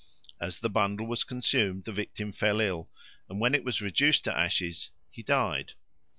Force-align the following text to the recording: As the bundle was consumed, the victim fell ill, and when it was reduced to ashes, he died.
As 0.39 0.61
the 0.61 0.67
bundle 0.71 1.05
was 1.05 1.23
consumed, 1.23 1.83
the 1.83 1.91
victim 1.91 2.31
fell 2.31 2.59
ill, 2.59 2.89
and 3.29 3.39
when 3.39 3.53
it 3.53 3.63
was 3.63 3.83
reduced 3.83 4.23
to 4.23 4.35
ashes, 4.35 4.89
he 5.11 5.21
died. 5.21 5.73